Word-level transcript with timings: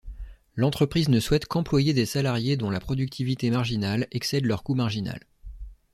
L'entreprise 0.55 1.09
ne 1.09 1.19
souhaite 1.19 1.45
qu'employer 1.45 1.93
des 1.93 2.07
salariés 2.07 2.57
dont 2.57 2.71
la 2.71 2.79
productivité 2.79 3.51
marginale 3.51 4.07
excède 4.09 4.45
leur 4.45 4.63
coût 4.63 4.73
marginal. 4.73 5.19